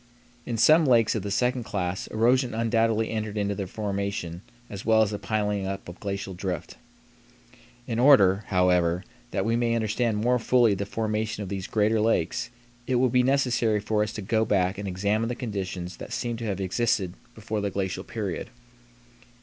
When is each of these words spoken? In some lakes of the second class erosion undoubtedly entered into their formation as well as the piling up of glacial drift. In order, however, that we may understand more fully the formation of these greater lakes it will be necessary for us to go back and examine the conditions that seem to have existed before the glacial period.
In 0.47 0.57
some 0.57 0.83
lakes 0.85 1.13
of 1.13 1.21
the 1.21 1.29
second 1.29 1.63
class 1.63 2.07
erosion 2.07 2.55
undoubtedly 2.55 3.11
entered 3.11 3.37
into 3.37 3.53
their 3.53 3.67
formation 3.67 4.41
as 4.67 4.83
well 4.83 5.03
as 5.03 5.11
the 5.11 5.19
piling 5.19 5.67
up 5.67 5.87
of 5.87 5.99
glacial 5.99 6.33
drift. 6.33 6.75
In 7.85 7.99
order, 7.99 8.43
however, 8.47 9.03
that 9.29 9.45
we 9.45 9.55
may 9.55 9.75
understand 9.75 10.17
more 10.17 10.39
fully 10.39 10.73
the 10.73 10.87
formation 10.87 11.43
of 11.43 11.49
these 11.49 11.67
greater 11.67 11.99
lakes 12.01 12.49
it 12.87 12.95
will 12.95 13.09
be 13.09 13.21
necessary 13.21 13.79
for 13.79 14.01
us 14.01 14.11
to 14.13 14.23
go 14.23 14.43
back 14.43 14.79
and 14.79 14.87
examine 14.87 15.29
the 15.29 15.35
conditions 15.35 15.97
that 15.97 16.11
seem 16.13 16.35
to 16.37 16.45
have 16.45 16.59
existed 16.59 17.13
before 17.35 17.61
the 17.61 17.69
glacial 17.69 18.03
period. 18.03 18.49